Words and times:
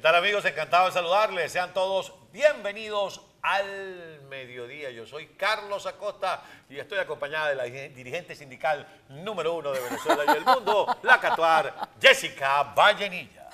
tal 0.00 0.14
amigos? 0.14 0.44
Encantado 0.44 0.86
de 0.86 0.92
saludarles. 0.92 1.52
Sean 1.52 1.72
todos 1.72 2.14
bienvenidos 2.32 3.22
al 3.42 4.20
mediodía. 4.28 4.90
Yo 4.90 5.06
soy 5.06 5.28
Carlos 5.28 5.86
Acosta 5.86 6.42
y 6.68 6.78
estoy 6.78 6.98
acompañada 6.98 7.48
de 7.50 7.54
la 7.56 7.64
dirigente 7.64 8.34
sindical 8.34 8.86
número 9.08 9.54
uno 9.54 9.72
de 9.72 9.80
Venezuela 9.80 10.24
y 10.26 10.36
el 10.38 10.44
mundo, 10.44 10.86
la 11.02 11.20
catuar 11.20 11.90
Jessica 12.00 12.62
Vallenilla. 12.74 13.48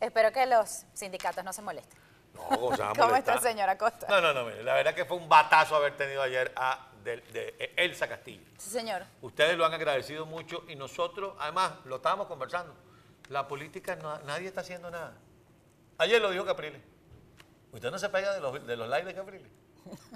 Espero 0.00 0.32
que 0.32 0.46
los 0.46 0.84
sindicatos 0.94 1.44
no 1.44 1.52
se 1.52 1.62
molesten. 1.62 1.98
No, 2.34 2.42
¿cómo 2.48 2.76
se 2.76 2.82
va 2.82 2.90
a 2.90 2.94
¿Cómo 2.94 3.16
está, 3.16 3.38
señora 3.38 3.72
Acosta? 3.72 4.06
No, 4.08 4.20
no, 4.20 4.32
no, 4.32 4.44
mire, 4.44 4.62
la 4.62 4.74
verdad 4.74 4.94
que 4.94 5.04
fue 5.04 5.16
un 5.16 5.28
batazo 5.28 5.76
haber 5.76 5.96
tenido 5.96 6.22
ayer 6.22 6.52
a 6.56 6.86
de, 7.04 7.16
de 7.18 7.74
Elsa 7.76 8.08
Castillo. 8.08 8.44
Sí, 8.58 8.70
señor. 8.70 9.02
Ustedes 9.20 9.56
lo 9.56 9.64
han 9.66 9.74
agradecido 9.74 10.26
mucho 10.26 10.64
y 10.68 10.76
nosotros, 10.76 11.34
además, 11.38 11.72
lo 11.84 11.96
estábamos 11.96 12.26
conversando. 12.28 12.74
La 13.28 13.46
política, 13.46 13.96
no- 13.96 14.18
nadie 14.20 14.48
está 14.48 14.60
haciendo 14.62 14.90
nada. 14.90 15.14
Ayer 16.00 16.20
lo 16.20 16.30
dijo 16.30 16.46
Capriles. 16.46 16.80
¿Usted 17.72 17.90
no 17.90 17.98
se 17.98 18.08
pega 18.08 18.32
de 18.32 18.40
los, 18.40 18.66
de 18.66 18.74
los 18.74 18.88
likes 18.88 19.06
de 19.06 19.14
Capriles? 19.14 19.52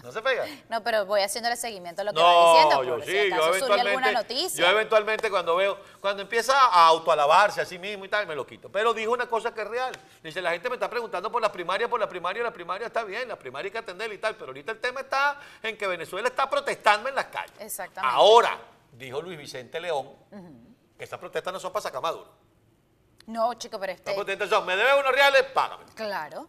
¿No 0.02 0.10
se 0.10 0.22
pega? 0.22 0.46
No, 0.70 0.82
pero 0.82 1.04
voy 1.04 1.20
haciéndole 1.20 1.56
seguimiento 1.56 2.00
a 2.00 2.04
lo 2.04 2.14
que 2.14 2.22
va 2.22 2.52
diciendo. 2.52 2.84
yo 2.84 2.96
por 2.96 3.04
si 3.04 3.10
sí, 3.10 3.18
acaso 3.18 3.52
yo 3.52 3.58
surge 3.58 3.62
alguna 3.64 3.82
eventualmente, 3.82 4.34
noticia. 4.34 4.64
yo 4.64 4.70
eventualmente 4.70 5.30
cuando 5.30 5.56
veo, 5.56 5.78
cuando 6.00 6.22
empieza 6.22 6.54
a 6.58 6.86
autoalabarse 6.86 7.60
a 7.60 7.66
sí 7.66 7.78
mismo 7.78 8.06
y 8.06 8.08
tal, 8.08 8.26
me 8.26 8.34
lo 8.34 8.46
quito. 8.46 8.72
Pero 8.72 8.94
dijo 8.94 9.12
una 9.12 9.26
cosa 9.26 9.52
que 9.52 9.60
es 9.60 9.68
real. 9.68 9.92
Dice, 10.22 10.40
la 10.40 10.52
gente 10.52 10.70
me 10.70 10.76
está 10.76 10.88
preguntando 10.88 11.30
por 11.30 11.42
la 11.42 11.52
primaria, 11.52 11.86
por 11.86 12.00
la 12.00 12.08
primaria, 12.08 12.42
la 12.42 12.52
primaria 12.52 12.86
está 12.86 13.04
bien, 13.04 13.28
la 13.28 13.38
primaria 13.38 13.68
hay 13.68 13.72
que 13.72 13.78
atenderla 13.78 14.14
y 14.14 14.18
tal, 14.18 14.36
pero 14.36 14.46
ahorita 14.46 14.72
el 14.72 14.80
tema 14.80 15.02
está 15.02 15.38
en 15.62 15.76
que 15.76 15.86
Venezuela 15.86 16.28
está 16.28 16.48
protestando 16.48 17.10
en 17.10 17.14
las 17.14 17.26
calles. 17.26 17.60
Exactamente. 17.60 18.16
Ahora, 18.16 18.58
dijo 18.90 19.20
Luis 19.20 19.36
Vicente 19.36 19.78
León, 19.80 20.08
que 20.96 21.04
esas 21.04 21.18
protestas 21.18 21.52
no 21.52 21.60
son 21.60 21.72
para 21.72 21.82
sacar 21.82 22.00
Maduro. 22.00 22.43
No, 23.26 23.54
chico, 23.54 23.78
pero 23.80 23.92
este... 23.92 24.14
son, 24.48 24.66
me 24.66 24.76
debes 24.76 24.94
unos 24.98 25.12
reales, 25.12 25.42
págame. 25.54 25.84
Claro. 25.94 26.48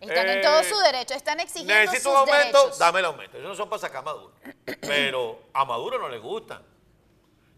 Están 0.00 0.26
Eh, 0.28 0.32
en 0.34 0.42
todo 0.42 0.62
su 0.64 0.76
derecho, 0.80 1.14
están 1.14 1.40
exigiendo 1.40 1.74
Necesito 1.74 2.10
sus 2.10 2.12
un 2.12 2.28
aumento, 2.28 2.58
derechos. 2.58 2.78
dame 2.78 2.98
el 3.00 3.04
aumento. 3.06 3.38
Eso 3.38 3.48
no 3.48 3.54
son 3.54 3.68
para 3.68 3.80
sacar 3.80 3.98
a 3.98 4.02
Maduro. 4.02 4.34
Pero 4.80 5.42
a 5.52 5.64
Maduro 5.64 5.98
no 5.98 6.08
le 6.08 6.18
gustan. 6.18 6.62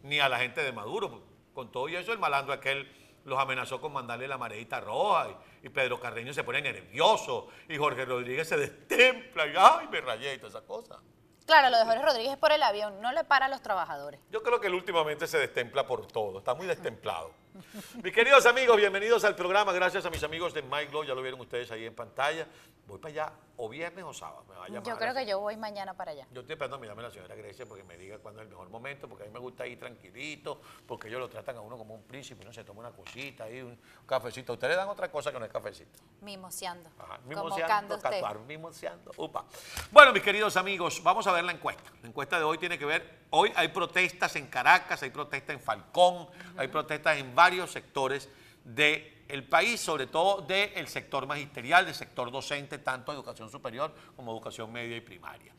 Ni 0.03 0.20
a 0.20 0.28
la 0.28 0.39
gente 0.39 0.62
de 0.62 0.72
Maduro. 0.72 1.22
Con 1.55 1.72
todo 1.72 1.89
y 1.89 1.97
eso, 1.97 2.12
el 2.12 2.19
malandro 2.19 2.53
aquel 2.53 2.92
los 3.25 3.39
amenazó 3.41 3.81
con 3.81 3.92
mandarle 3.92 4.28
la 4.28 4.39
mareita 4.39 4.81
roja. 4.81 5.28
Y, 5.62 5.67
y 5.67 5.70
Pedro 5.70 5.98
Carreño 5.98 6.33
se 6.33 6.44
pone 6.44 6.61
nervioso. 6.62 7.48
Y 7.69 7.77
Jorge 7.77 8.05
Rodríguez 8.05 8.48
se 8.48 8.56
destempla. 8.56 9.47
Y 9.47 9.55
ay, 9.56 9.89
me 9.91 10.00
rayé 10.00 10.34
y 10.34 10.39
todas 10.39 10.55
esas 10.55 10.64
cosas. 10.67 10.98
Claro, 11.47 11.70
lo 11.70 11.78
de 11.78 11.84
Jorge 11.84 12.03
Rodríguez 12.03 12.33
es 12.33 12.39
por 12.39 12.50
el 12.50 12.62
avión, 12.62 13.00
no 13.00 13.12
le 13.12 13.22
para 13.22 13.47
a 13.47 13.48
los 13.48 13.62
trabajadores. 13.62 14.20
Yo 14.31 14.42
creo 14.42 14.61
que 14.61 14.67
él 14.67 14.75
últimamente 14.75 15.28
se 15.28 15.39
destempla 15.39 15.87
por 15.87 16.05
todo, 16.06 16.39
está 16.39 16.55
muy 16.55 16.67
destemplado. 16.67 17.31
Mis 18.03 18.12
queridos 18.12 18.45
amigos, 18.47 18.77
bienvenidos 18.77 19.25
al 19.25 19.35
programa. 19.35 19.73
Gracias 19.73 20.05
a 20.05 20.11
mis 20.11 20.23
amigos 20.23 20.53
de 20.53 20.62
Mike 20.62 20.87
Glow, 20.87 21.05
ya 21.05 21.15
lo 21.15 21.23
vieron 21.23 21.41
ustedes 21.41 21.71
ahí 21.71 21.85
en 21.87 21.95
pantalla. 21.95 22.47
Voy 22.87 22.99
para 22.99 23.12
allá 23.12 23.33
o 23.57 23.69
viernes 23.69 24.05
o 24.05 24.12
sábado. 24.12 24.45
Me 24.49 24.55
va 24.55 24.65
a 24.65 24.69
llamar 24.69 24.85
Yo 24.85 24.97
creo 24.97 25.15
que 25.15 25.27
yo 25.27 25.41
voy 25.41 25.57
mañana 25.57 25.95
para 25.95 26.12
allá. 26.12 26.27
Yo 26.31 26.43
estoy 26.43 26.55
esperando 26.55 26.77
que 26.77 26.83
me 26.83 26.87
llame 26.87 27.03
la 27.03 27.11
señora 27.11 27.34
Grecia 27.34 27.67
porque 27.67 27.83
me 27.83 27.97
diga 27.97 28.19
cuándo 28.19 28.41
es 28.41 28.45
el 28.45 28.51
mejor 28.51 28.69
momento, 28.69 29.09
porque 29.09 29.25
a 29.25 29.27
mí 29.27 29.33
me 29.33 29.41
gusta 29.41 29.67
ir 29.67 29.79
tranquilito, 29.79 30.61
porque 30.87 31.09
ellos 31.09 31.21
lo 31.21 31.29
tratan 31.29 31.57
a 31.57 31.61
uno 31.61 31.77
como 31.77 31.95
un 31.95 32.03
príncipe, 32.05 32.45
no 32.45 32.53
se 32.53 32.62
toma 32.65 32.81
una 32.81 32.91
cosita 32.91 33.45
ahí, 33.45 33.61
un 33.61 33.79
cafecito. 34.07 34.53
Ustedes 34.53 34.75
le 34.75 34.77
dan 34.77 34.89
otra 34.89 35.11
cosa 35.11 35.33
que 35.33 35.39
no 35.39 35.45
es 35.45 35.51
cafecito. 35.51 35.99
Mimoseando. 36.21 36.91
Ajá, 36.99 37.19
mimoseando, 37.27 37.97
usted. 37.97 38.11
catuar, 38.11 38.39
mimoseando, 38.41 39.11
upa. 39.17 39.45
Bueno, 39.91 40.12
mis 40.12 40.23
queridos 40.23 40.57
amigos, 40.57 41.03
vamos 41.03 41.27
a 41.27 41.33
ver 41.33 41.45
la 41.45 41.53
encuesta. 41.53 41.91
La 42.03 42.09
encuesta 42.09 42.39
de 42.39 42.45
hoy 42.45 42.59
tiene 42.59 42.79
que 42.79 42.84
ver, 42.84 43.27
hoy 43.31 43.53
hay 43.57 43.69
protestas 43.69 44.37
en 44.37 44.47
Caracas, 44.47 45.03
hay 45.03 45.11
protestas 45.11 45.57
en 45.57 45.61
Falcón, 45.61 46.29
hay 46.57 46.69
protestas 46.69 47.17
en 47.17 47.34
varios 47.47 47.70
sectores 47.70 48.28
del 48.64 49.44
país, 49.48 49.81
sobre 49.81 50.09
todo 50.09 50.43
del 50.43 50.88
sector 50.88 51.28
magisterial, 51.28 51.87
del 51.87 51.94
sector 51.94 52.32
docente, 52.32 52.78
tanto 52.78 53.12
educación 53.12 53.48
superior 53.48 53.94
como 54.16 54.32
educación 54.32 54.72
media 54.72 54.97
y 54.97 55.00
primaria. 55.00 55.53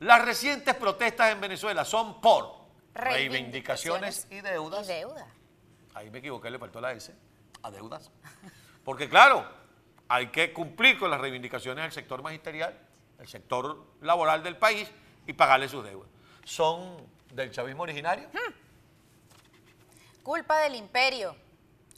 Las 0.00 0.22
recientes 0.22 0.74
protestas 0.74 1.32
en 1.32 1.40
Venezuela 1.40 1.86
son 1.86 2.20
por 2.20 2.66
reivindicaciones 2.92 4.26
y 4.30 4.42
deudas. 4.42 4.84
Y 4.84 4.92
deuda. 4.92 5.26
Ahí 5.94 6.10
me 6.10 6.18
equivoqué, 6.18 6.50
le 6.50 6.58
faltó 6.58 6.82
la 6.82 6.92
S, 6.92 7.14
a 7.62 7.70
deudas. 7.70 8.10
Porque 8.84 9.08
claro, 9.08 9.46
hay 10.08 10.26
que 10.26 10.52
cumplir 10.52 10.98
con 10.98 11.10
las 11.10 11.18
reivindicaciones 11.18 11.82
del 11.82 11.92
sector 11.92 12.22
magisterial, 12.22 12.78
el 13.18 13.26
sector 13.26 13.82
laboral 14.02 14.42
del 14.42 14.58
país 14.58 14.86
y 15.26 15.32
pagarle 15.32 15.66
sus 15.66 15.82
deudas. 15.82 16.10
¿Son 16.44 16.96
del 17.32 17.50
chavismo 17.50 17.84
originario? 17.84 18.28
Culpa 20.22 20.60
del 20.60 20.76
imperio. 20.76 21.34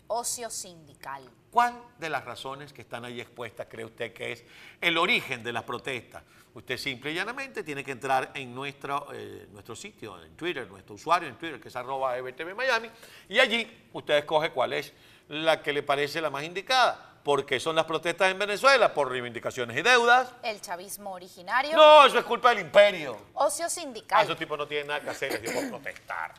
Ocio 0.06 0.50
sindical. 0.50 1.28
¿Cuál 1.50 1.74
de 1.98 2.08
las 2.10 2.24
razones 2.24 2.72
que 2.72 2.82
están 2.82 3.04
ahí 3.04 3.20
expuestas 3.20 3.66
cree 3.70 3.84
usted 3.84 4.12
que 4.12 4.32
es 4.32 4.44
el 4.80 4.96
origen 4.98 5.42
de 5.42 5.52
las 5.52 5.62
protestas? 5.62 6.22
Usted 6.54 6.76
simple 6.78 7.10
y 7.12 7.14
llanamente 7.14 7.62
tiene 7.62 7.84
que 7.84 7.92
entrar 7.92 8.30
en 8.34 8.54
nuestro, 8.54 9.08
eh, 9.12 9.46
nuestro 9.52 9.74
sitio, 9.76 10.22
en 10.22 10.36
Twitter, 10.36 10.66
nuestro 10.68 10.94
usuario 10.94 11.28
en 11.28 11.36
Twitter, 11.36 11.60
que 11.60 11.68
es 11.68 11.76
arroba 11.76 12.16
EBTV 12.16 12.54
Miami, 12.54 12.90
y 13.28 13.38
allí 13.40 13.88
usted 13.92 14.18
escoge 14.18 14.50
cuál 14.50 14.72
es 14.72 14.92
la 15.28 15.62
que 15.62 15.72
le 15.72 15.82
parece 15.82 16.20
la 16.20 16.30
más 16.30 16.44
indicada. 16.44 17.12
¿Por 17.24 17.46
qué 17.46 17.58
son 17.58 17.74
las 17.76 17.86
protestas 17.86 18.30
en 18.30 18.38
Venezuela? 18.38 18.92
Por 18.92 19.10
reivindicaciones 19.10 19.76
y 19.78 19.82
deudas. 19.82 20.30
El 20.42 20.60
chavismo 20.60 21.12
originario. 21.12 21.74
No, 21.76 22.04
eso 22.06 22.18
es 22.18 22.24
culpa 22.24 22.50
del 22.50 22.60
imperio. 22.60 23.16
Ocio 23.34 23.66
Ah, 23.66 23.70
sindical. 23.70 24.24
esos 24.24 24.36
tipos 24.36 24.58
no 24.58 24.66
tienen 24.68 24.88
nada 24.88 25.00
que 25.00 25.10
hacer, 25.10 25.40
digo 25.40 25.60
protestar. 25.70 26.34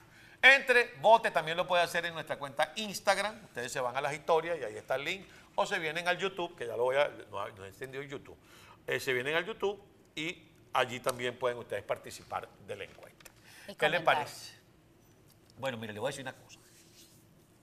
Entre, 0.54 0.94
vote, 1.02 1.32
también 1.32 1.58
lo 1.58 1.66
puede 1.66 1.82
hacer 1.82 2.06
en 2.06 2.14
nuestra 2.14 2.38
cuenta 2.38 2.72
Instagram. 2.76 3.44
Ustedes 3.46 3.72
se 3.72 3.80
van 3.80 3.98
a 3.98 4.02
las 4.02 4.14
historias 4.14 4.60
y 4.60 4.64
ahí 4.64 4.76
está 4.76 4.96
el 4.96 5.04
link. 5.04 5.26
O 5.56 5.66
se 5.66 5.80
vienen 5.80 6.08
al 6.08 6.18
YouTube, 6.18 6.56
que 6.56 6.68
ya 6.68 6.78
lo 6.78 6.84
voy 6.84 6.98
a. 6.98 7.10
No, 7.32 7.48
no 7.50 7.66
he 7.66 7.68
encendido 7.70 8.04
el 8.04 8.10
YouTube. 8.10 8.38
Eh, 8.86 9.00
se 9.00 9.14
vienen 9.14 9.36
al 9.36 9.46
YouTube 9.46 9.82
y 10.14 10.48
allí 10.74 11.00
también 11.00 11.40
pueden 11.40 11.58
ustedes 11.58 11.84
participar 11.84 12.48
de 12.68 12.76
la 12.76 12.84
encuesta. 12.84 13.32
¿Qué 13.66 13.90
le 13.90 13.98
comentar. 13.98 14.04
parece? 14.04 14.56
Bueno, 15.58 15.78
mire, 15.78 15.94
le 15.94 16.00
voy 16.00 16.10
a 16.10 16.12
decir 16.12 16.24
una 16.24 16.34
cosa. 16.34 16.60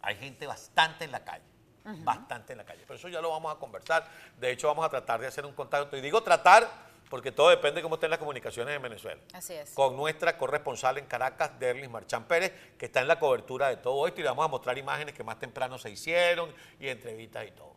Hay 0.01 0.17
gente 0.17 0.47
bastante 0.47 1.05
en 1.05 1.13
la 1.13 1.25
calle. 1.25 1.45
Bastante 1.85 2.53
en 2.53 2.59
la 2.59 2.65
calle. 2.65 2.83
Pero 2.87 2.95
eso 2.97 3.09
ya 3.09 3.21
lo 3.21 3.31
vamos 3.31 3.55
a 3.55 3.59
conversar. 3.59 4.09
De 4.39 4.51
hecho, 4.51 4.69
vamos 4.69 4.85
a 4.85 4.89
tratar 4.89 5.21
de 5.21 5.27
hacer 5.27 5.45
un 5.47 5.53
contacto. 5.53 5.97
Y 5.97 6.01
digo 6.01 6.23
tratar 6.23 6.92
porque 7.13 7.31
todo 7.31 7.51
depende 7.51 7.77
de 7.77 7.83
cómo 7.83 7.97
estén 7.97 8.09
las 8.09 8.19
comunicaciones 8.19 8.75
en 8.75 8.81
Venezuela 8.81 9.21
Así 9.35 9.53
es. 9.53 9.73
con 9.73 9.99
nuestra 9.99 10.39
corresponsal 10.39 10.97
en 10.97 11.05
Caracas, 11.05 11.51
Derlis 11.61 11.91
Marchán 11.91 12.25
Pérez, 12.25 12.55
que 12.79 12.87
está 12.87 13.03
en 13.03 13.09
la 13.09 13.19
cobertura 13.19 13.69
de 13.69 13.77
todo 13.77 14.07
esto 14.07 14.21
y 14.21 14.23
le 14.23 14.31
vamos 14.31 14.47
a 14.47 14.49
mostrar 14.49 14.79
imágenes 14.79 15.15
que 15.15 15.23
más 15.23 15.39
temprano 15.39 15.77
se 15.77 15.91
hicieron 15.91 16.55
y 16.81 16.89
entrevistas 16.89 17.47
y 17.47 17.51
todo. 17.51 17.77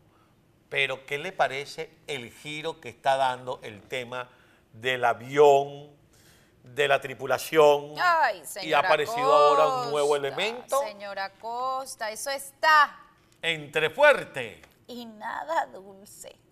Pero, 0.70 1.06
¿qué 1.06 1.18
le 1.18 1.34
parece 1.34 1.90
el 2.08 2.32
giro 2.32 2.80
que 2.80 2.88
está 2.88 3.18
dando 3.18 3.60
el 3.62 3.82
tema 3.82 4.30
del 4.72 5.04
avión, 5.04 5.90
de 6.64 6.88
la 6.88 7.02
tripulación? 7.02 7.94
Ay, 8.00 8.42
y 8.62 8.72
ha 8.72 8.80
aparecido 8.80 9.34
ahora 9.34 9.68
un 9.68 9.92
nuevo 9.92 10.16
elemento 10.16 10.80
Señora 10.80 11.34
Costa, 11.34 12.10
eso 12.10 12.30
está. 12.30 13.02
entre 13.42 13.90
fuerte. 13.90 14.62
Y 14.88 15.06
nada 15.06 15.66
dulce. 15.66 16.45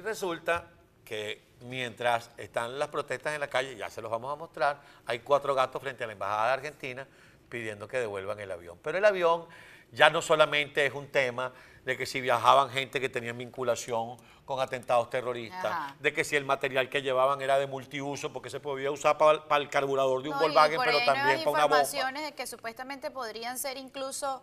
Y 0.00 0.02
resulta 0.02 0.64
que 1.04 1.42
mientras 1.66 2.30
están 2.38 2.78
las 2.78 2.88
protestas 2.88 3.34
en 3.34 3.40
la 3.40 3.48
calle, 3.48 3.76
ya 3.76 3.90
se 3.90 4.00
los 4.00 4.10
vamos 4.10 4.32
a 4.32 4.36
mostrar, 4.36 4.80
hay 5.04 5.18
cuatro 5.18 5.54
gatos 5.54 5.82
frente 5.82 6.04
a 6.04 6.06
la 6.06 6.14
Embajada 6.14 6.46
de 6.46 6.52
Argentina 6.54 7.06
pidiendo 7.50 7.86
que 7.86 7.98
devuelvan 7.98 8.40
el 8.40 8.50
avión. 8.50 8.78
Pero 8.82 8.96
el 8.96 9.04
avión 9.04 9.44
ya 9.92 10.08
no 10.08 10.22
solamente 10.22 10.86
es 10.86 10.94
un 10.94 11.08
tema 11.08 11.52
de 11.84 11.98
que 11.98 12.06
si 12.06 12.22
viajaban 12.22 12.70
gente 12.70 12.98
que 12.98 13.10
tenía 13.10 13.34
vinculación 13.34 14.16
con 14.46 14.58
atentados 14.60 15.10
terroristas, 15.10 15.66
Ajá. 15.66 15.96
de 16.00 16.14
que 16.14 16.24
si 16.24 16.34
el 16.34 16.46
material 16.46 16.88
que 16.88 17.02
llevaban 17.02 17.42
era 17.42 17.58
de 17.58 17.66
multiuso 17.66 18.32
porque 18.32 18.48
se 18.48 18.58
podía 18.58 18.90
usar 18.90 19.18
para, 19.18 19.56
el 19.58 19.68
carburador 19.68 20.22
de 20.22 20.30
un 20.30 20.34
No, 20.34 20.40
Volkswagen, 20.40 20.80
pero 20.82 20.98
también 21.04 21.44
para 21.44 21.50
una 21.50 21.62
bomba. 21.64 21.64
informaciones 21.82 22.22
de 22.22 22.32
que 22.32 22.46
supuestamente 22.46 23.10
podrían 23.10 23.58
ser 23.58 23.76
incluso 23.76 24.42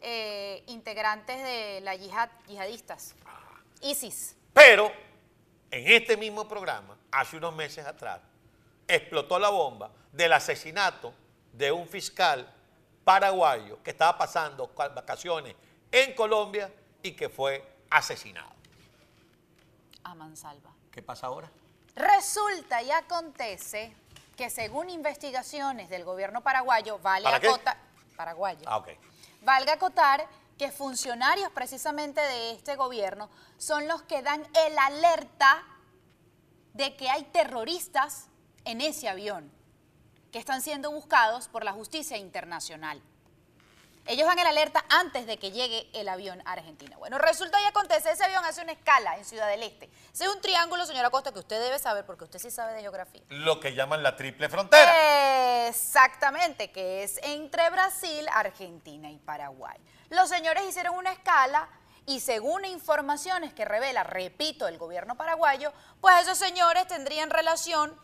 eh, 0.00 0.62
integrantes 0.68 1.42
de 1.42 1.80
la 1.80 1.96
yihad, 1.96 2.30
yihadistas. 2.46 3.16
Ah. 3.26 3.40
ISIS. 3.80 4.36
Pero 4.52 4.92
en 5.70 5.88
este 5.92 6.16
mismo 6.16 6.46
programa, 6.46 6.96
hace 7.10 7.36
unos 7.36 7.54
meses 7.54 7.86
atrás, 7.86 8.20
explotó 8.86 9.38
la 9.38 9.48
bomba 9.48 9.90
del 10.12 10.32
asesinato 10.32 11.14
de 11.52 11.72
un 11.72 11.88
fiscal 11.88 12.52
paraguayo 13.04 13.82
que 13.82 13.90
estaba 13.90 14.16
pasando 14.16 14.68
vacaciones 14.76 15.54
en 15.90 16.14
Colombia 16.14 16.72
y 17.02 17.12
que 17.12 17.28
fue 17.28 17.64
asesinado. 17.90 18.50
A 20.04 20.14
mansalva. 20.14 20.70
¿Qué 20.90 21.02
pasa 21.02 21.26
ahora? 21.28 21.50
Resulta 21.94 22.82
y 22.82 22.90
acontece 22.90 23.94
que 24.36 24.50
según 24.50 24.90
investigaciones 24.90 25.88
del 25.88 26.04
gobierno 26.04 26.42
paraguayo, 26.42 26.98
vale 26.98 27.24
¿Para 27.24 27.36
acotar, 27.36 27.76
paraguayo, 28.16 28.62
Ah, 28.66 28.78
ok. 28.78 28.88
valga 29.42 29.74
acotar 29.74 30.26
que 30.62 30.70
funcionarios 30.70 31.50
precisamente 31.50 32.20
de 32.20 32.52
este 32.52 32.76
gobierno 32.76 33.28
son 33.58 33.88
los 33.88 34.02
que 34.02 34.22
dan 34.22 34.46
el 34.64 34.78
alerta 34.78 35.64
de 36.72 36.94
que 36.94 37.10
hay 37.10 37.24
terroristas 37.24 38.28
en 38.64 38.80
ese 38.80 39.08
avión 39.08 39.50
que 40.30 40.38
están 40.38 40.62
siendo 40.62 40.92
buscados 40.92 41.48
por 41.48 41.64
la 41.64 41.72
justicia 41.72 42.16
internacional. 42.16 43.02
Ellos 44.04 44.26
dan 44.26 44.38
el 44.38 44.46
alerta 44.48 44.84
antes 44.88 45.26
de 45.26 45.38
que 45.38 45.52
llegue 45.52 45.88
el 45.92 46.08
avión 46.08 46.42
a 46.44 46.52
Argentina. 46.52 46.96
Bueno, 46.96 47.18
resulta 47.18 47.60
y 47.62 47.64
acontece, 47.66 48.10
ese 48.10 48.24
avión 48.24 48.44
hace 48.44 48.60
una 48.60 48.72
escala 48.72 49.16
en 49.16 49.24
Ciudad 49.24 49.48
del 49.48 49.62
Este. 49.62 49.88
Ese 50.12 50.24
es 50.24 50.30
un 50.30 50.40
triángulo, 50.40 50.84
señora 50.86 51.08
Costa, 51.10 51.32
que 51.32 51.38
usted 51.38 51.62
debe 51.62 51.78
saber 51.78 52.04
porque 52.04 52.24
usted 52.24 52.40
sí 52.40 52.50
sabe 52.50 52.72
de 52.72 52.80
geografía. 52.80 53.22
Lo 53.28 53.60
que 53.60 53.74
llaman 53.74 54.02
la 54.02 54.16
triple 54.16 54.48
frontera. 54.48 55.68
Exactamente, 55.68 56.72
que 56.72 57.04
es 57.04 57.20
entre 57.22 57.70
Brasil, 57.70 58.26
Argentina 58.32 59.08
y 59.08 59.18
Paraguay. 59.18 59.78
Los 60.10 60.28
señores 60.28 60.64
hicieron 60.68 60.96
una 60.96 61.12
escala 61.12 61.68
y 62.04 62.18
según 62.18 62.64
informaciones 62.64 63.54
que 63.54 63.64
revela, 63.64 64.02
repito, 64.02 64.66
el 64.66 64.78
gobierno 64.78 65.16
paraguayo, 65.16 65.72
pues 66.00 66.22
esos 66.22 66.38
señores 66.38 66.88
tendrían 66.88 67.30
relación 67.30 67.96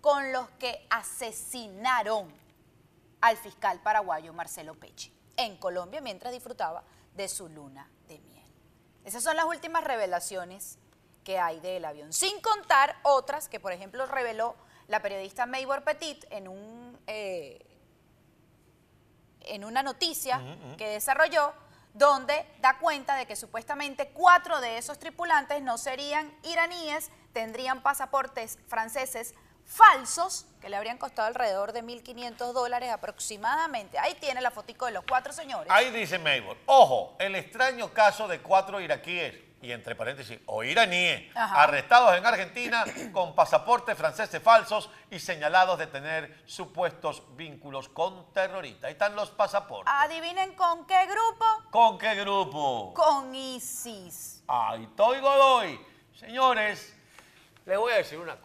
con 0.00 0.32
los 0.32 0.48
que 0.52 0.86
asesinaron 0.88 2.34
al 3.20 3.36
fiscal 3.36 3.80
paraguayo 3.80 4.32
Marcelo 4.32 4.74
Pecci 4.74 5.14
en 5.36 5.56
Colombia 5.56 6.00
mientras 6.00 6.32
disfrutaba 6.32 6.84
de 7.14 7.28
su 7.28 7.48
luna 7.48 7.90
de 8.08 8.18
miel. 8.20 8.44
Esas 9.04 9.22
son 9.22 9.36
las 9.36 9.44
últimas 9.44 9.84
revelaciones 9.84 10.78
que 11.22 11.38
hay 11.38 11.60
del 11.60 11.84
avión, 11.84 12.12
sin 12.12 12.40
contar 12.40 12.96
otras 13.02 13.48
que, 13.48 13.60
por 13.60 13.72
ejemplo, 13.72 14.06
reveló 14.06 14.54
la 14.88 15.00
periodista 15.00 15.46
Maybor 15.46 15.82
Petit 15.82 16.24
en, 16.30 16.48
un, 16.48 16.98
eh, 17.06 17.64
en 19.40 19.64
una 19.64 19.82
noticia 19.82 20.40
que 20.76 20.88
desarrolló, 20.88 21.54
donde 21.94 22.46
da 22.60 22.78
cuenta 22.78 23.14
de 23.16 23.26
que 23.26 23.36
supuestamente 23.36 24.10
cuatro 24.10 24.60
de 24.60 24.78
esos 24.78 24.98
tripulantes 24.98 25.62
no 25.62 25.78
serían 25.78 26.36
iraníes, 26.42 27.10
tendrían 27.32 27.82
pasaportes 27.82 28.58
franceses 28.66 29.34
falsos 29.66 30.46
que 30.60 30.68
le 30.68 30.76
habrían 30.76 30.98
costado 30.98 31.28
alrededor 31.28 31.72
de 31.72 31.82
1.500 31.82 32.52
dólares 32.52 32.90
aproximadamente. 32.90 33.98
Ahí 33.98 34.14
tiene 34.14 34.40
la 34.40 34.50
fotico 34.50 34.86
de 34.86 34.92
los 34.92 35.04
cuatro 35.04 35.32
señores. 35.32 35.70
Ahí 35.70 35.90
dice 35.90 36.18
Maybor, 36.18 36.56
ojo, 36.66 37.16
el 37.18 37.34
extraño 37.34 37.92
caso 37.92 38.28
de 38.28 38.40
cuatro 38.40 38.80
iraquíes, 38.80 39.34
y 39.64 39.72
entre 39.72 39.94
paréntesis, 39.94 40.38
o 40.44 40.62
iraníes, 40.62 41.34
Ajá. 41.34 41.62
arrestados 41.62 42.16
en 42.18 42.26
Argentina 42.26 42.84
con 43.12 43.34
pasaportes 43.34 43.96
franceses 43.96 44.42
falsos 44.42 44.90
y 45.10 45.18
señalados 45.18 45.78
de 45.78 45.86
tener 45.86 46.42
supuestos 46.44 47.22
vínculos 47.34 47.88
con 47.88 48.30
terroristas. 48.34 48.84
Ahí 48.84 48.92
están 48.92 49.16
los 49.16 49.30
pasaportes. 49.30 49.92
Adivinen 49.96 50.54
con 50.54 50.86
qué 50.86 51.06
grupo. 51.06 51.44
¿Con 51.70 51.96
qué 51.98 52.14
grupo? 52.14 52.92
Con 52.94 53.34
ISIS. 53.34 54.42
Ahí 54.46 54.84
estoy, 54.84 55.20
Godoy. 55.20 55.80
Señores, 56.14 56.94
les 57.64 57.78
voy 57.78 57.92
a 57.92 57.96
decir 57.96 58.18
una 58.18 58.36
cosa. 58.36 58.43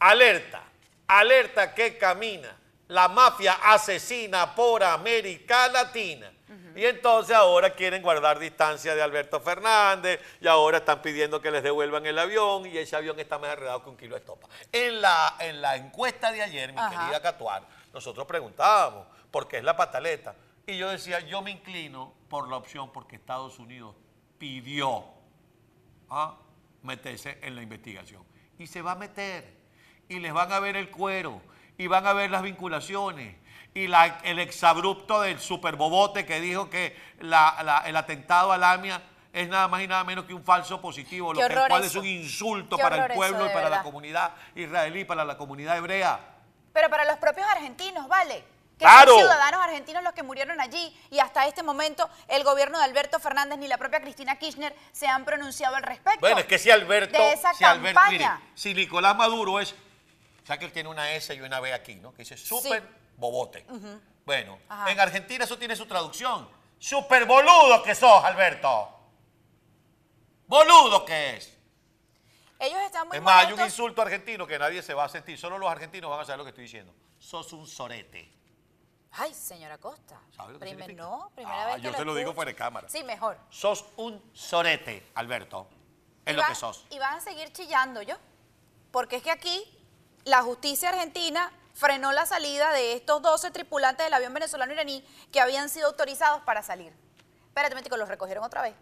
Alerta, 0.00 0.62
alerta 1.06 1.74
que 1.74 1.96
camina 1.96 2.56
la 2.88 3.08
mafia 3.08 3.54
asesina 3.62 4.54
por 4.54 4.82
América 4.82 5.68
Latina. 5.68 6.32
Y 6.74 6.84
entonces 6.84 7.36
ahora 7.36 7.70
quieren 7.74 8.02
guardar 8.02 8.38
distancia 8.38 8.94
de 8.94 9.02
Alberto 9.02 9.40
Fernández 9.40 10.20
y 10.40 10.48
ahora 10.48 10.78
están 10.78 11.00
pidiendo 11.00 11.40
que 11.40 11.50
les 11.50 11.62
devuelvan 11.62 12.04
el 12.06 12.18
avión 12.18 12.66
y 12.66 12.76
ese 12.76 12.96
avión 12.96 13.20
está 13.20 13.38
más 13.38 13.50
arredado 13.50 13.84
que 13.84 13.90
un 13.90 13.96
kilo 13.96 14.14
de 14.14 14.20
estopa. 14.20 14.48
En 14.72 15.00
la, 15.00 15.36
en 15.38 15.60
la 15.60 15.76
encuesta 15.76 16.32
de 16.32 16.42
ayer, 16.42 16.72
mi 16.72 16.78
Ajá. 16.80 16.90
querida 16.90 17.22
Catuar, 17.22 17.62
nosotros 17.92 18.26
preguntábamos 18.26 19.06
por 19.30 19.46
qué 19.46 19.58
es 19.58 19.64
la 19.64 19.76
pataleta. 19.76 20.34
Y 20.66 20.76
yo 20.76 20.88
decía, 20.88 21.20
yo 21.20 21.42
me 21.42 21.52
inclino 21.52 22.14
por 22.28 22.48
la 22.48 22.56
opción 22.56 22.92
porque 22.92 23.16
Estados 23.16 23.58
Unidos 23.58 23.94
pidió 24.38 25.04
a 26.08 26.36
meterse 26.82 27.38
en 27.42 27.54
la 27.54 27.62
investigación. 27.62 28.24
Y 28.58 28.66
se 28.66 28.82
va 28.82 28.92
a 28.92 28.96
meter. 28.96 29.59
Y 30.10 30.18
les 30.18 30.32
van 30.32 30.52
a 30.52 30.58
ver 30.58 30.76
el 30.76 30.90
cuero. 30.90 31.40
Y 31.78 31.86
van 31.86 32.04
a 32.04 32.12
ver 32.12 32.30
las 32.32 32.42
vinculaciones. 32.42 33.36
Y 33.72 33.86
la- 33.86 34.18
el 34.24 34.40
exabrupto 34.40 35.20
del 35.20 35.38
superbobote 35.38 36.26
que 36.26 36.40
dijo 36.40 36.68
que 36.68 37.00
la- 37.20 37.62
la- 37.62 37.78
el 37.86 37.96
atentado 37.96 38.50
a 38.50 38.58
Lamia 38.58 39.00
es 39.32 39.48
nada 39.48 39.68
más 39.68 39.80
y 39.82 39.86
nada 39.86 40.02
menos 40.02 40.24
que 40.24 40.34
un 40.34 40.42
falso 40.42 40.80
positivo, 40.80 41.32
lo 41.32 41.40
que 41.46 41.54
cual 41.54 41.84
es 41.84 41.94
un 41.94 42.04
insulto 42.04 42.76
Qué 42.76 42.82
para 42.82 43.06
el 43.06 43.12
pueblo 43.14 43.44
eso, 43.46 43.50
y 43.50 43.54
para 43.54 43.70
la 43.70 43.84
comunidad 43.84 44.32
israelí, 44.56 45.04
para 45.04 45.24
la 45.24 45.36
comunidad 45.38 45.76
hebrea. 45.78 46.18
Pero 46.72 46.90
para 46.90 47.04
los 47.04 47.16
propios 47.18 47.46
argentinos, 47.48 48.08
¿vale? 48.08 48.42
Que 48.76 48.86
¡Claro! 48.86 49.12
son 49.12 49.20
ciudadanos 49.20 49.60
argentinos 49.62 50.02
los 50.02 50.12
que 50.14 50.24
murieron 50.24 50.60
allí 50.60 50.92
y 51.10 51.20
hasta 51.20 51.46
este 51.46 51.62
momento 51.62 52.10
el 52.26 52.42
gobierno 52.42 52.78
de 52.78 52.84
Alberto 52.84 53.20
Fernández 53.20 53.58
ni 53.60 53.68
la 53.68 53.78
propia 53.78 54.00
Cristina 54.00 54.36
Kirchner 54.40 54.74
se 54.90 55.06
han 55.06 55.24
pronunciado 55.24 55.76
al 55.76 55.84
respecto. 55.84 56.18
Bueno, 56.20 56.38
es 56.40 56.46
que 56.46 56.58
si 56.58 56.68
Alberto, 56.72 57.16
De 57.16 57.32
esa 57.34 57.54
si 57.54 57.62
campaña. 57.62 58.08
mire, 58.10 58.28
si 58.56 58.74
Nicolás 58.74 59.14
Maduro 59.14 59.60
es, 59.60 59.76
que 60.58 60.64
él 60.66 60.72
tiene 60.72 60.88
una 60.88 61.12
S 61.12 61.34
y 61.34 61.40
una 61.40 61.60
B 61.60 61.72
aquí, 61.72 61.96
¿no? 61.96 62.12
Que 62.12 62.18
dice 62.18 62.36
súper 62.36 62.82
Sí. 62.82 62.88
bobote. 63.16 63.66
Bueno, 64.24 64.58
Ajá. 64.68 64.90
en 64.90 65.00
Argentina 65.00 65.44
eso 65.44 65.58
tiene 65.58 65.74
su 65.76 65.86
traducción. 65.86 66.48
Súper 66.78 67.26
boludo 67.26 67.82
que 67.82 67.94
sos, 67.94 68.24
Alberto. 68.24 68.88
Boludo 70.46 71.04
que 71.04 71.36
es. 71.36 71.56
Ellos 72.58 72.80
están 72.82 73.08
muy 73.08 73.16
es 73.16 73.22
más, 73.22 73.46
hay 73.46 73.52
un 73.52 73.60
insulto 73.60 74.02
argentino 74.02 74.46
que 74.46 74.58
nadie 74.58 74.82
se 74.82 74.92
va 74.92 75.04
a 75.04 75.08
sentir. 75.08 75.38
Solo 75.38 75.56
los 75.58 75.70
argentinos 75.70 76.10
van 76.10 76.20
a 76.20 76.24
saber 76.24 76.38
lo 76.38 76.44
que 76.44 76.50
estoy 76.50 76.64
diciendo. 76.64 76.92
Sos 77.18 77.52
un 77.52 77.66
sorete. 77.66 78.30
Ay, 79.12 79.32
señora 79.34 79.78
Costa. 79.78 80.20
¿Sabe 80.36 80.52
lo 80.52 80.58
que 80.58 80.66
Primer- 80.66 80.94
no, 80.94 81.30
primera 81.34 81.62
Ah, 81.62 81.66
vez 81.66 81.76
que 81.76 81.82
yo 81.82 81.94
te 81.94 82.04
lo 82.04 82.14
digo 82.14 82.32
fuera 82.34 82.50
de 82.50 82.56
cámara. 82.56 82.88
Sí, 82.88 83.02
mejor. 83.02 83.38
Sos 83.50 83.84
un 83.96 84.22
sorete, 84.34 85.10
Alberto. 85.14 85.68
Es 86.24 86.34
Y 86.34 86.36
lo 86.36 86.44
que 86.46 86.54
sos. 86.54 86.86
Y 86.90 86.98
van 86.98 87.16
a 87.16 87.20
seguir 87.20 87.50
chillando 87.52 88.02
yo. 88.02 88.16
Porque 88.92 89.16
es 89.16 89.22
que 89.22 89.30
aquí 89.30 89.64
la 90.24 90.42
justicia 90.42 90.90
argentina 90.90 91.52
frenó 91.74 92.12
la 92.12 92.26
salida 92.26 92.72
de 92.72 92.94
estos 92.94 93.22
12 93.22 93.50
tripulantes 93.50 94.04
del 94.04 94.12
avión 94.12 94.34
venezolano 94.34 94.72
iraní 94.72 95.04
que 95.32 95.40
habían 95.40 95.68
sido 95.68 95.86
autorizados 95.88 96.42
para 96.42 96.62
salir. 96.62 96.92
Espérate, 97.46 97.74
momentico, 97.74 97.96
los 97.96 98.08
recogieron 98.08 98.44
otra 98.44 98.62
vez. 98.62 98.74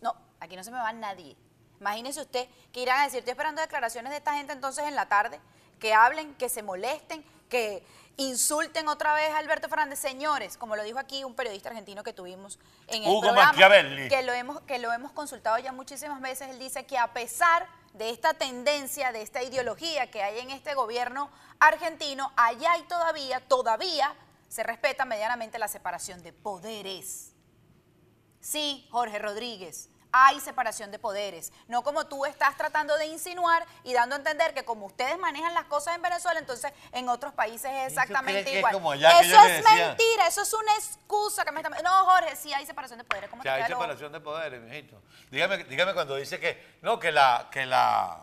No, 0.00 0.16
aquí 0.40 0.56
no 0.56 0.64
se 0.64 0.70
me 0.70 0.78
va 0.78 0.92
nadie. 0.92 1.36
Imagínese 1.80 2.22
usted 2.22 2.48
que 2.72 2.80
irán 2.80 3.00
a 3.00 3.04
decir, 3.04 3.18
estoy 3.18 3.32
esperando 3.32 3.60
declaraciones 3.60 4.10
de 4.10 4.18
esta 4.18 4.34
gente 4.34 4.52
entonces 4.52 4.84
en 4.86 4.94
la 4.94 5.06
tarde, 5.06 5.38
que 5.78 5.92
hablen, 5.92 6.34
que 6.36 6.48
se 6.48 6.62
molesten, 6.62 7.24
que 7.50 7.84
insulten 8.16 8.88
otra 8.88 9.14
vez 9.14 9.30
a 9.30 9.38
Alberto 9.38 9.68
Fernández. 9.68 9.98
Señores, 9.98 10.56
como 10.56 10.76
lo 10.76 10.82
dijo 10.82 10.98
aquí 10.98 11.24
un 11.24 11.34
periodista 11.34 11.68
argentino 11.68 12.02
que 12.02 12.12
tuvimos 12.12 12.58
en 12.86 13.02
el 13.02 13.10
Hugo 13.10 13.20
programa, 13.20 13.52
que 14.08 14.22
lo 14.22 14.32
hemos, 14.32 14.60
que 14.62 14.78
lo 14.78 14.92
hemos 14.92 15.12
consultado 15.12 15.58
ya 15.58 15.72
muchísimas 15.72 16.20
veces, 16.20 16.48
él 16.48 16.58
dice 16.58 16.86
que 16.86 16.96
a 16.96 17.12
pesar 17.12 17.66
de 17.94 18.10
esta 18.10 18.34
tendencia, 18.34 19.12
de 19.12 19.22
esta 19.22 19.42
ideología 19.42 20.10
que 20.10 20.22
hay 20.22 20.40
en 20.40 20.50
este 20.50 20.74
gobierno 20.74 21.30
argentino, 21.60 22.32
allá 22.36 22.76
y 22.76 22.82
todavía, 22.82 23.40
todavía 23.40 24.14
se 24.48 24.62
respeta 24.62 25.04
medianamente 25.04 25.58
la 25.58 25.68
separación 25.68 26.22
de 26.22 26.32
poderes. 26.32 27.32
Sí, 28.40 28.86
Jorge 28.90 29.18
Rodríguez, 29.18 29.88
hay 30.16 30.38
separación 30.38 30.92
de 30.92 31.00
poderes. 31.00 31.52
No 31.66 31.82
como 31.82 32.06
tú 32.06 32.24
estás 32.24 32.56
tratando 32.56 32.96
de 32.96 33.06
insinuar 33.06 33.66
y 33.82 33.92
dando 33.92 34.14
a 34.14 34.18
entender 34.18 34.54
que 34.54 34.64
como 34.64 34.86
ustedes 34.86 35.18
manejan 35.18 35.52
las 35.54 35.64
cosas 35.64 35.96
en 35.96 36.02
Venezuela, 36.02 36.38
entonces 36.38 36.72
en 36.92 37.08
otros 37.08 37.34
países 37.34 37.68
es 37.72 37.88
exactamente 37.88 38.48
es 38.48 38.58
igual. 38.58 38.72
como 38.72 38.94
eso 38.94 39.08
es 39.08 39.64
mentira, 39.64 40.28
eso 40.28 40.42
es 40.42 40.52
una 40.52 40.72
excusa 40.76 41.44
que 41.44 41.50
me 41.50 41.60
están... 41.60 41.82
No, 41.82 42.04
Jorge, 42.04 42.36
sí 42.36 42.52
hay 42.52 42.64
separación 42.64 42.98
de 42.98 43.04
poderes. 43.04 43.28
¿Cómo 43.28 43.42
te 43.42 43.50
hay 43.50 43.64
separación 43.66 44.12
de 44.12 44.20
poderes, 44.20 44.62
mijito. 44.62 45.02
Dígame, 45.32 45.64
dígame 45.64 45.94
cuando 45.94 46.14
dice 46.14 46.38
que 46.38 46.76
no, 46.80 47.00
que 47.00 47.10
la, 47.10 47.48
que 47.50 47.66
la 47.66 48.20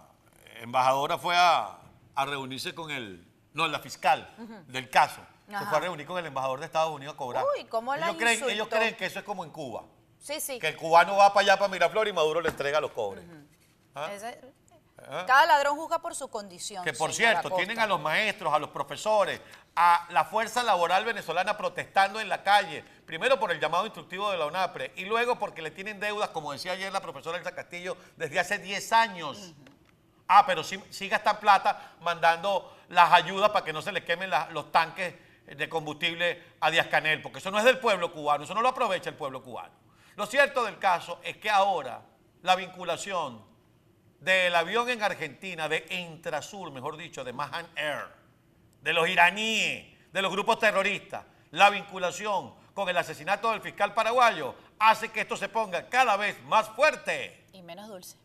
embajadora 0.61 1.17
fue 1.17 1.35
a, 1.35 1.77
a 2.15 2.25
reunirse 2.25 2.73
con 2.73 2.89
el, 2.89 3.27
no, 3.53 3.67
la 3.67 3.79
fiscal 3.79 4.33
del 4.67 4.89
caso. 4.89 5.21
Se 5.45 5.65
fue 5.65 5.77
a 5.77 5.81
reunir 5.81 6.07
con 6.07 6.17
el 6.17 6.25
embajador 6.25 6.61
de 6.61 6.67
Estados 6.67 6.93
Unidos 6.93 7.15
a 7.15 7.17
cobrar. 7.17 7.43
Uy, 7.57 7.65
¿cómo 7.65 7.93
la 7.97 8.07
ellos 8.07 8.17
creen, 8.17 8.49
ellos 8.49 8.67
creen 8.69 8.95
que 8.95 9.07
eso 9.07 9.19
es 9.19 9.25
como 9.25 9.43
en 9.43 9.49
Cuba. 9.49 9.83
Sí, 10.21 10.39
sí. 10.39 10.59
Que 10.59 10.69
el 10.69 10.77
cubano 10.77 11.17
va 11.17 11.33
para 11.33 11.43
allá, 11.43 11.57
para 11.57 11.67
Miraflores, 11.67 12.11
y 12.11 12.15
Maduro 12.15 12.39
le 12.41 12.49
entrega 12.49 12.79
los 12.79 12.91
cobres. 12.91 13.23
¿Ah? 13.95 14.09
Ese- 14.13 14.39
¿Ah? 15.09 15.23
Cada 15.25 15.47
ladrón 15.47 15.75
juzga 15.77 15.97
por 15.99 16.13
su 16.15 16.29
condición. 16.29 16.83
Que 16.85 16.93
por 16.93 17.11
cierto, 17.11 17.49
Costa. 17.49 17.57
tienen 17.57 17.79
a 17.79 17.87
los 17.87 17.99
maestros, 17.99 18.53
a 18.53 18.59
los 18.59 18.69
profesores, 18.69 19.41
a 19.75 20.05
la 20.11 20.25
fuerza 20.25 20.61
laboral 20.61 21.03
venezolana 21.05 21.57
protestando 21.57 22.19
en 22.19 22.29
la 22.29 22.43
calle, 22.43 22.83
primero 23.05 23.39
por 23.39 23.51
el 23.51 23.59
llamado 23.59 23.85
instructivo 23.85 24.29
de 24.31 24.37
la 24.37 24.45
UNAPRE 24.45 24.93
y 24.97 25.05
luego 25.05 25.39
porque 25.39 25.63
le 25.63 25.71
tienen 25.71 25.99
deudas, 25.99 26.29
como 26.29 26.51
decía 26.51 26.73
ayer 26.73 26.93
la 26.93 27.01
profesora 27.01 27.39
Elsa 27.39 27.55
Castillo, 27.55 27.97
desde 28.15 28.39
hace 28.39 28.59
10 28.59 28.93
años. 28.93 29.53
Ah, 30.27 30.45
pero 30.45 30.63
sí, 30.63 30.81
sí 30.91 31.09
gastan 31.09 31.39
plata 31.39 31.93
mandando 32.01 32.77
las 32.89 33.11
ayudas 33.11 33.49
para 33.49 33.65
que 33.65 33.73
no 33.73 33.81
se 33.81 33.91
les 33.91 34.03
quemen 34.05 34.29
la- 34.29 34.49
los 34.51 34.71
tanques 34.71 35.15
de 35.47 35.67
combustible 35.67 36.43
a 36.61 36.69
Díaz 36.69 36.87
Canel, 36.87 37.21
porque 37.23 37.39
eso 37.39 37.49
no 37.49 37.57
es 37.57 37.65
del 37.65 37.79
pueblo 37.79 38.13
cubano, 38.13 38.43
eso 38.43 38.53
no 38.53 38.61
lo 38.61 38.69
aprovecha 38.69 39.09
el 39.09 39.15
pueblo 39.15 39.41
cubano. 39.41 39.73
Lo 40.15 40.25
cierto 40.25 40.63
del 40.63 40.77
caso 40.77 41.19
es 41.23 41.37
que 41.37 41.49
ahora 41.49 42.01
la 42.41 42.55
vinculación 42.55 43.43
del 44.19 44.55
avión 44.55 44.89
en 44.89 45.01
Argentina, 45.01 45.67
de 45.67 45.85
Entrasur, 45.89 46.71
mejor 46.71 46.97
dicho, 46.97 47.23
de 47.23 47.33
Mahan 47.33 47.67
Air, 47.75 48.07
de 48.81 48.93
los 48.93 49.07
iraníes, 49.07 50.11
de 50.11 50.21
los 50.21 50.31
grupos 50.31 50.59
terroristas, 50.59 51.25
la 51.51 51.69
vinculación 51.69 52.53
con 52.73 52.87
el 52.89 52.97
asesinato 52.97 53.51
del 53.51 53.61
fiscal 53.61 53.93
paraguayo, 53.93 54.55
hace 54.79 55.09
que 55.09 55.21
esto 55.21 55.35
se 55.35 55.49
ponga 55.49 55.89
cada 55.89 56.17
vez 56.17 56.41
más 56.43 56.69
fuerte. 56.69 57.45
Y 57.53 57.61
menos 57.61 57.87
dulce. 57.87 58.17